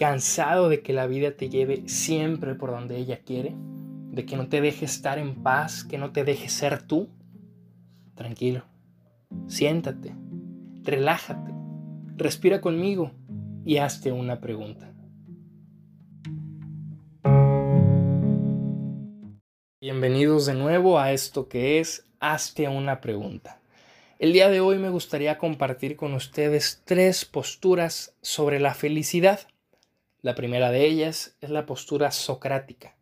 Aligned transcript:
cansado 0.00 0.70
de 0.70 0.80
que 0.80 0.94
la 0.94 1.06
vida 1.06 1.32
te 1.32 1.50
lleve 1.50 1.86
siempre 1.86 2.54
por 2.54 2.70
donde 2.70 2.96
ella 2.96 3.20
quiere, 3.22 3.54
de 3.54 4.24
que 4.24 4.34
no 4.34 4.48
te 4.48 4.62
deje 4.62 4.86
estar 4.86 5.18
en 5.18 5.42
paz, 5.42 5.84
que 5.84 5.98
no 5.98 6.10
te 6.10 6.24
deje 6.24 6.48
ser 6.48 6.82
tú, 6.82 7.10
tranquilo, 8.14 8.64
siéntate, 9.46 10.14
relájate, 10.84 11.52
respira 12.16 12.62
conmigo 12.62 13.10
y 13.66 13.76
hazte 13.76 14.10
una 14.10 14.40
pregunta. 14.40 14.90
Bienvenidos 19.82 20.46
de 20.46 20.54
nuevo 20.54 20.98
a 20.98 21.12
esto 21.12 21.46
que 21.46 21.78
es 21.78 22.06
Hazte 22.20 22.66
una 22.68 23.02
pregunta. 23.02 23.60
El 24.18 24.32
día 24.32 24.48
de 24.48 24.60
hoy 24.60 24.78
me 24.78 24.88
gustaría 24.88 25.36
compartir 25.36 25.96
con 25.96 26.14
ustedes 26.14 26.80
tres 26.86 27.26
posturas 27.26 28.16
sobre 28.22 28.60
la 28.60 28.72
felicidad. 28.72 29.40
La 30.22 30.34
primera 30.34 30.70
de 30.70 30.84
ellas 30.84 31.36
es 31.40 31.48
la 31.48 31.64
postura 31.64 32.10
socrática. 32.10 32.96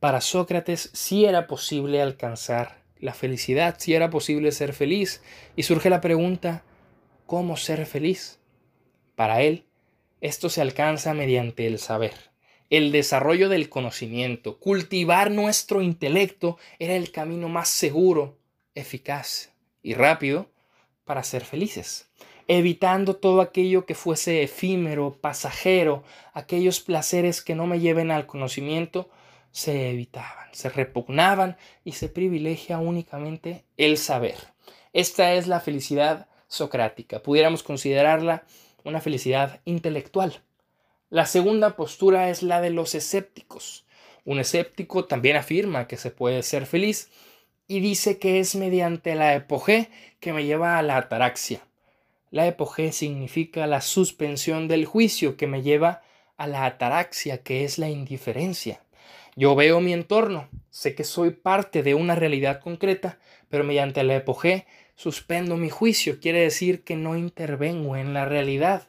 Para 0.00 0.20
Sócrates 0.20 0.90
sí 0.92 1.24
era 1.24 1.46
posible 1.46 2.02
alcanzar 2.02 2.82
la 2.98 3.14
felicidad, 3.14 3.76
sí 3.78 3.94
era 3.94 4.10
posible 4.10 4.50
ser 4.50 4.72
feliz, 4.72 5.22
y 5.54 5.62
surge 5.62 5.90
la 5.90 6.00
pregunta, 6.00 6.64
¿cómo 7.26 7.56
ser 7.56 7.86
feliz? 7.86 8.40
Para 9.14 9.42
él, 9.42 9.66
esto 10.20 10.48
se 10.48 10.60
alcanza 10.60 11.14
mediante 11.14 11.68
el 11.68 11.78
saber, 11.78 12.14
el 12.70 12.90
desarrollo 12.90 13.48
del 13.48 13.68
conocimiento, 13.68 14.58
cultivar 14.58 15.30
nuestro 15.30 15.82
intelecto 15.82 16.58
era 16.80 16.96
el 16.96 17.12
camino 17.12 17.48
más 17.48 17.68
seguro, 17.68 18.38
eficaz 18.74 19.52
y 19.82 19.94
rápido 19.94 20.50
para 21.04 21.22
ser 21.22 21.44
felices, 21.44 22.10
evitando 22.48 23.14
todo 23.14 23.42
aquello 23.42 23.84
que 23.84 23.94
fuese 23.94 24.42
efímero, 24.42 25.18
pasajero, 25.20 26.02
aquellos 26.32 26.80
placeres 26.80 27.42
que 27.42 27.54
no 27.54 27.66
me 27.66 27.78
lleven 27.78 28.10
al 28.10 28.26
conocimiento, 28.26 29.10
se 29.52 29.90
evitaban, 29.90 30.48
se 30.52 30.70
repugnaban 30.70 31.56
y 31.84 31.92
se 31.92 32.08
privilegia 32.08 32.78
únicamente 32.78 33.64
el 33.76 33.98
saber. 33.98 34.36
Esta 34.94 35.34
es 35.34 35.46
la 35.46 35.60
felicidad 35.60 36.28
socrática, 36.48 37.22
pudiéramos 37.22 37.62
considerarla 37.62 38.44
una 38.82 39.00
felicidad 39.00 39.60
intelectual. 39.66 40.40
La 41.10 41.26
segunda 41.26 41.76
postura 41.76 42.30
es 42.30 42.42
la 42.42 42.62
de 42.62 42.70
los 42.70 42.94
escépticos. 42.94 43.86
Un 44.24 44.38
escéptico 44.38 45.04
también 45.04 45.36
afirma 45.36 45.86
que 45.86 45.98
se 45.98 46.10
puede 46.10 46.42
ser 46.42 46.64
feliz, 46.64 47.10
y 47.66 47.80
dice 47.80 48.18
que 48.18 48.40
es 48.40 48.54
mediante 48.54 49.14
la 49.14 49.34
epogé 49.34 49.90
que 50.20 50.32
me 50.32 50.44
lleva 50.44 50.78
a 50.78 50.82
la 50.82 50.96
ataraxia. 50.96 51.67
La 52.30 52.46
epogé 52.46 52.92
significa 52.92 53.66
la 53.66 53.80
suspensión 53.80 54.68
del 54.68 54.84
juicio 54.84 55.36
que 55.36 55.46
me 55.46 55.62
lleva 55.62 56.02
a 56.36 56.46
la 56.46 56.66
ataraxia, 56.66 57.42
que 57.42 57.64
es 57.64 57.78
la 57.78 57.88
indiferencia. 57.88 58.82
Yo 59.36 59.54
veo 59.54 59.80
mi 59.80 59.92
entorno, 59.92 60.48
sé 60.70 60.94
que 60.94 61.04
soy 61.04 61.30
parte 61.30 61.82
de 61.82 61.94
una 61.94 62.14
realidad 62.14 62.60
concreta, 62.60 63.18
pero 63.48 63.64
mediante 63.64 64.02
la 64.02 64.16
epogé 64.16 64.66
suspendo 64.94 65.56
mi 65.56 65.70
juicio, 65.70 66.18
quiere 66.18 66.40
decir 66.40 66.82
que 66.82 66.96
no 66.96 67.16
intervengo 67.16 67.96
en 67.96 68.14
la 68.14 68.24
realidad. 68.24 68.88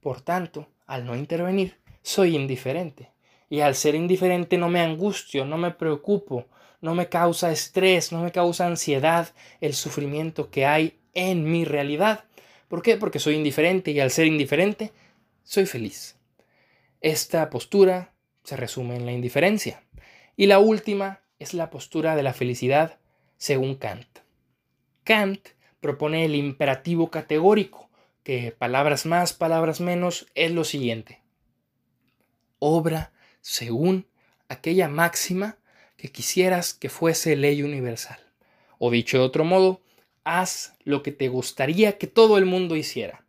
Por 0.00 0.22
tanto, 0.22 0.68
al 0.86 1.04
no 1.04 1.14
intervenir, 1.14 1.76
soy 2.02 2.34
indiferente. 2.36 3.10
Y 3.50 3.60
al 3.60 3.74
ser 3.74 3.94
indiferente 3.94 4.56
no 4.56 4.70
me 4.70 4.80
angustio, 4.80 5.44
no 5.44 5.58
me 5.58 5.70
preocupo, 5.70 6.46
no 6.80 6.94
me 6.94 7.10
causa 7.10 7.52
estrés, 7.52 8.12
no 8.12 8.22
me 8.22 8.32
causa 8.32 8.66
ansiedad 8.66 9.28
el 9.60 9.74
sufrimiento 9.74 10.50
que 10.50 10.64
hay 10.64 10.98
en 11.12 11.44
mi 11.44 11.66
realidad. 11.66 12.24
¿Por 12.72 12.80
qué? 12.80 12.96
Porque 12.96 13.18
soy 13.18 13.34
indiferente 13.34 13.90
y 13.90 14.00
al 14.00 14.10
ser 14.10 14.26
indiferente, 14.26 14.92
soy 15.44 15.66
feliz. 15.66 16.16
Esta 17.02 17.50
postura 17.50 18.14
se 18.44 18.56
resume 18.56 18.96
en 18.96 19.04
la 19.04 19.12
indiferencia. 19.12 19.82
Y 20.38 20.46
la 20.46 20.58
última 20.58 21.20
es 21.38 21.52
la 21.52 21.68
postura 21.68 22.16
de 22.16 22.22
la 22.22 22.32
felicidad 22.32 22.98
según 23.36 23.74
Kant. 23.74 24.20
Kant 25.04 25.48
propone 25.82 26.24
el 26.24 26.34
imperativo 26.34 27.10
categórico, 27.10 27.90
que 28.22 28.52
palabras 28.52 29.04
más, 29.04 29.34
palabras 29.34 29.82
menos, 29.82 30.28
es 30.34 30.50
lo 30.50 30.64
siguiente. 30.64 31.20
Obra 32.58 33.12
según 33.42 34.06
aquella 34.48 34.88
máxima 34.88 35.58
que 35.98 36.10
quisieras 36.10 36.72
que 36.72 36.88
fuese 36.88 37.36
ley 37.36 37.62
universal. 37.62 38.20
O 38.78 38.90
dicho 38.90 39.18
de 39.18 39.24
otro 39.24 39.44
modo, 39.44 39.82
haz 40.24 40.76
lo 40.84 41.02
que 41.02 41.12
te 41.12 41.28
gustaría 41.28 41.98
que 41.98 42.06
todo 42.06 42.38
el 42.38 42.46
mundo 42.46 42.76
hiciera. 42.76 43.24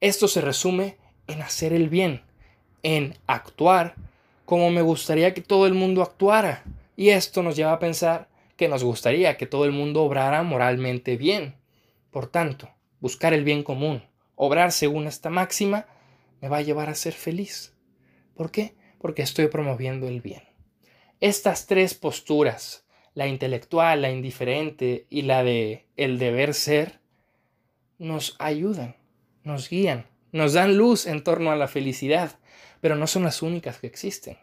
Esto 0.00 0.28
se 0.28 0.40
resume 0.40 0.96
en 1.26 1.42
hacer 1.42 1.72
el 1.72 1.88
bien, 1.88 2.22
en 2.82 3.16
actuar 3.26 3.94
como 4.44 4.70
me 4.70 4.82
gustaría 4.82 5.34
que 5.34 5.40
todo 5.40 5.66
el 5.66 5.74
mundo 5.74 6.02
actuara. 6.02 6.64
Y 6.96 7.10
esto 7.10 7.42
nos 7.42 7.56
lleva 7.56 7.72
a 7.72 7.78
pensar 7.78 8.28
que 8.56 8.68
nos 8.68 8.84
gustaría 8.84 9.36
que 9.36 9.46
todo 9.46 9.64
el 9.64 9.72
mundo 9.72 10.02
obrara 10.02 10.42
moralmente 10.42 11.16
bien. 11.16 11.54
Por 12.10 12.26
tanto, 12.26 12.68
buscar 13.00 13.32
el 13.32 13.44
bien 13.44 13.62
común, 13.62 14.04
obrar 14.36 14.72
según 14.72 15.06
esta 15.06 15.30
máxima, 15.30 15.86
me 16.40 16.48
va 16.48 16.58
a 16.58 16.62
llevar 16.62 16.90
a 16.90 16.94
ser 16.94 17.14
feliz. 17.14 17.72
¿Por 18.34 18.50
qué? 18.50 18.74
Porque 18.98 19.22
estoy 19.22 19.48
promoviendo 19.48 20.08
el 20.08 20.20
bien. 20.20 20.42
Estas 21.20 21.66
tres 21.66 21.94
posturas, 21.94 22.84
la 23.14 23.26
intelectual, 23.26 24.02
la 24.02 24.10
indiferente 24.10 25.06
y 25.10 25.22
la 25.22 25.44
de 25.44 25.86
el 25.96 26.18
deber 26.18 26.54
ser, 26.54 27.00
nos 27.98 28.36
ayudan, 28.38 28.96
nos 29.44 29.68
guían, 29.68 30.06
nos 30.32 30.54
dan 30.54 30.76
luz 30.76 31.06
en 31.06 31.22
torno 31.22 31.50
a 31.50 31.56
la 31.56 31.68
felicidad, 31.68 32.38
pero 32.80 32.96
no 32.96 33.06
son 33.06 33.24
las 33.24 33.42
únicas 33.42 33.78
que 33.78 33.86
existen. 33.86 34.38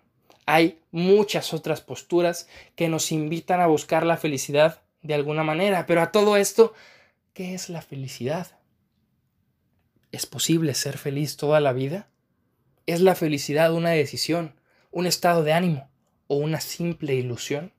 Hay 0.46 0.80
muchas 0.92 1.54
otras 1.54 1.82
posturas 1.82 2.48
que 2.76 2.90
nos 2.90 3.12
invitan 3.12 3.62
a 3.62 3.68
buscar 3.68 4.06
la 4.06 4.18
felicidad 4.18 4.82
de 5.02 5.14
alguna 5.14 5.44
manera, 5.44 5.86
pero 5.86 6.02
a 6.02 6.12
todo 6.12 6.38
esto, 6.38 6.74
¿qué 7.34 7.54
es 7.54 7.70
la 7.70 7.82
felicidad? 7.82 8.60
¿Es 10.12 10.26
posible 10.26 10.74
ser 10.74 10.98
feliz 10.98 11.38
toda 11.38 11.60
la 11.60 11.74
vida? 11.74 12.10
¿Es 12.86 13.02
la 13.02 13.14
felicidad 13.14 13.74
una 13.74 13.92
decisión, 13.92 14.56
un 14.92 15.06
estado 15.06 15.44
de 15.44 15.54
ánimo? 15.54 15.90
o 16.30 16.38
una 16.38 16.62
simple 16.62 17.16
ilusión? 17.16 17.74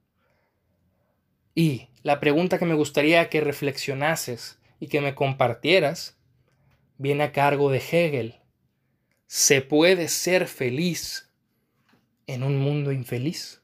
Y 1.55 1.89
la 2.03 2.21
pregunta 2.21 2.59
que 2.59 2.65
me 2.65 2.75
gustaría 2.75 3.29
que 3.29 3.41
reflexionases 3.41 4.59
y 4.79 4.89
que 4.89 5.01
me 5.01 5.15
compartieras 5.15 6.17
viene 6.99 7.25
a 7.25 7.33
cargo 7.33 7.71
de 7.71 7.79
Hegel. 7.79 8.37
¿Se 9.27 9.61
puede 9.63 10.09
ser 10.09 10.47
feliz 10.47 11.31
en 12.27 12.43
un 12.43 12.59
mundo 12.59 12.93
infeliz? 12.93 13.61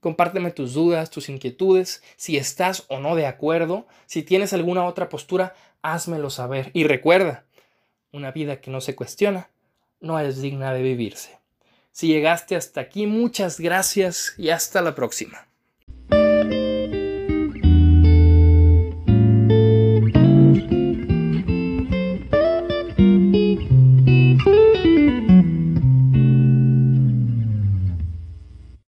Compárteme 0.00 0.50
tus 0.50 0.74
dudas, 0.74 1.10
tus 1.10 1.28
inquietudes, 1.28 2.02
si 2.16 2.36
estás 2.36 2.84
o 2.88 3.00
no 3.00 3.16
de 3.16 3.26
acuerdo, 3.26 3.86
si 4.06 4.22
tienes 4.22 4.52
alguna 4.52 4.84
otra 4.84 5.08
postura, 5.08 5.54
házmelo 5.82 6.30
saber. 6.30 6.70
Y 6.74 6.84
recuerda, 6.84 7.44
una 8.12 8.30
vida 8.30 8.60
que 8.60 8.70
no 8.70 8.80
se 8.80 8.94
cuestiona 8.94 9.50
no 10.00 10.18
es 10.18 10.40
digna 10.40 10.72
de 10.72 10.82
vivirse. 10.82 11.38
Si 11.92 12.08
llegaste 12.08 12.56
hasta 12.56 12.80
aquí, 12.80 13.06
muchas 13.06 13.58
gracias 13.58 14.34
y 14.36 14.50
hasta 14.50 14.82
la 14.82 14.94
próxima. 14.94 15.48